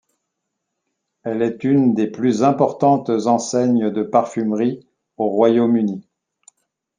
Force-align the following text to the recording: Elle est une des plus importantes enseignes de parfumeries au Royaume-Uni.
Elle 1.21 1.43
est 1.43 1.63
une 1.63 1.93
des 1.93 2.07
plus 2.07 2.41
importantes 2.41 3.11
enseignes 3.11 3.91
de 3.91 4.01
parfumeries 4.01 4.87
au 5.17 5.29
Royaume-Uni. 5.29 6.07